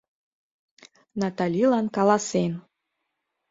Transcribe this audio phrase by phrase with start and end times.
[1.21, 2.51] Наталилан каласен.